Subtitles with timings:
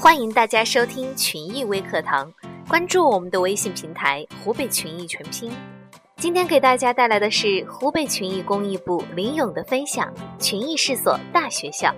[0.00, 2.32] 欢迎大家收听群益微课堂，
[2.66, 5.52] 关注我们的微信平台“湖北群益全拼”。
[6.16, 11.94] 今天给大家带来的是湖北群益公益部林勇的分享：群益是所大学校。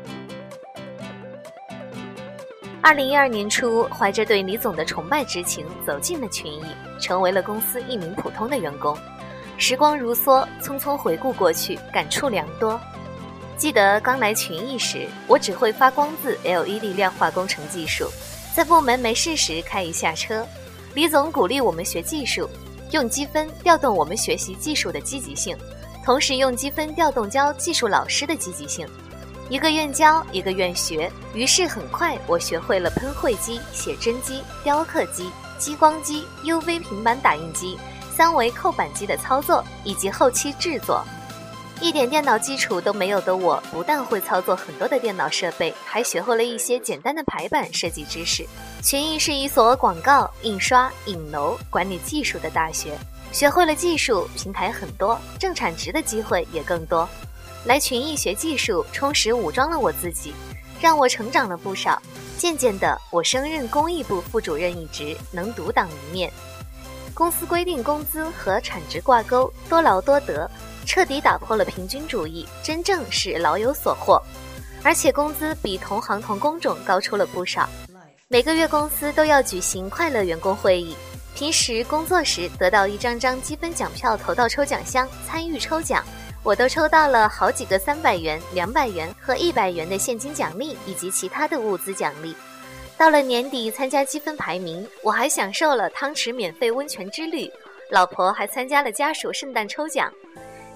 [2.83, 6.65] 二零一二年初，怀着对李总的崇拜之情，走进了群益，
[6.99, 8.99] 成为了公司一名普通的员工。
[9.59, 12.81] 时光如梭，匆匆回顾过去，感触良多。
[13.63, 18.11] 记得刚来群艺时，我只会发光字 LED 量化工程技术，
[18.57, 20.45] 在部门没事时开一下车。
[20.95, 22.51] 李总鼓励我们学技术，
[22.91, 25.57] 用积分调动我们学习技术的积极性，
[26.05, 28.85] 同时用积分调动教技术老师的积极性。
[29.49, 37.79] 一个愿教，一个愿学，于是很快我学会了喷绘机、写真机、雕刻机、激光机、UV 平板打印机、
[38.13, 41.05] 三维扣板机的操作以及后期制作。
[41.83, 48.47] 一点电脑基础都没有的我，不但会操作很多的电脑设备，还学会了一些简单的排版设计知识。
[48.85, 52.97] 群艺是一所广告、印刷、影楼管理技术的大学，
[53.33, 57.07] 学会了技术，平台很多，挣产值的机会也更多。
[57.65, 60.33] 来群艺学技术，充实武装了我自己，
[60.81, 62.01] 让我成长了不少。
[62.39, 66.33] 渐渐的，我升任工艺部副主任一职，能独当一面。
[67.13, 70.49] 公司规定工资和产值挂钩，多劳多得。
[70.87, 74.21] 彻底打破了平均主义，真正是老有所获，
[74.83, 77.69] 而且工资比同行同工种高出了不少。
[78.29, 80.97] 每个月公司都要举行快乐员工会议，
[81.35, 86.05] 平时工作时得到一张张积分奖票投到抽奖箱参与抽奖，
[86.43, 92.35] 我都抽到了好几个三百元、两百元和一百元的现金奖励以及其他的物资奖励。
[92.97, 97.51] 到了年底参加积分排名，我还享受了汤池免费温泉之旅，
[97.91, 100.13] 老婆还参加了家属圣诞抽奖。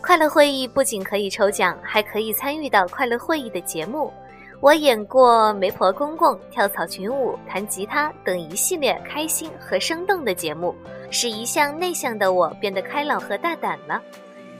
[0.00, 4.12] 快乐会议不仅可以抽奖，还可以参与到快乐会议的节目。
[4.60, 10.74] 我演过媒婆公公、跳草裙舞、弹吉他等一系列开心和生动的节目，
[11.10, 14.00] 使一向内向的我变得开朗和大胆了。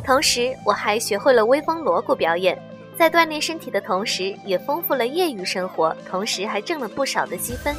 [0.05, 2.61] 同时，我还学会了威风锣鼓表演，
[2.95, 7.75] 在锻炼身体的同时，也丰富了业余生活，同时还挣了不少的积分。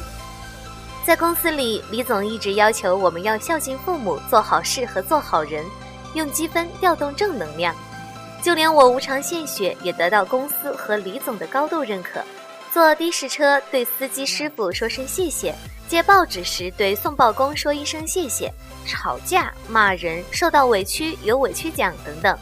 [1.06, 5.64] 在公司里，李总一直要求我们要孝敬父母、做好事和做好人。
[6.14, 7.74] 用积分调动正能量，
[8.42, 12.20] 就连我无偿献血也得到公司和李总的高度认可。
[12.72, 15.54] 坐的士车对司机师傅说声谢谢，
[15.88, 18.52] 接报纸时对送报工说一声谢谢，
[18.86, 22.38] 吵架骂人受到委屈有委屈奖等等，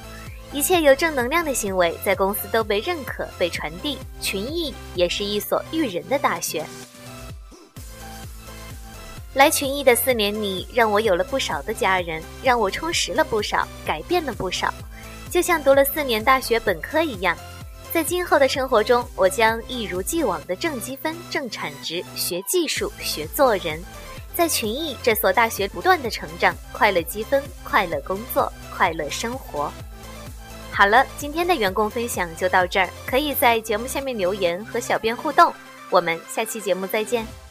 [0.52, 3.98] 一切有正能量的行为在公司都被认可被传递。
[4.20, 6.64] 群益也是一所育人的大学。
[9.36, 14.72] 来群益的四年里，让我有了不少的家人，让我充实了不少，改变了不少，
[15.30, 17.36] 就像读了四年大学本科一样。
[17.92, 23.78] 在今后的生活中，我将一如既往的挣积分、挣产值、学技术、学做人。
[24.34, 29.70] 在群益这所大学，不断的成长，快乐积分，快乐工作，快乐生活。
[30.72, 35.52] 好了，今天的员工分享就到这儿，可以在节目下面留言和小编互动。
[35.90, 37.45] 我们下期节目再见。